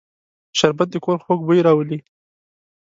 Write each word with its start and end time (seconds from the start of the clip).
شربت 0.57 0.87
د 0.91 0.95
کور 1.05 1.17
خوږ 1.23 1.39
بوی 1.47 1.59
راولي 1.67 1.99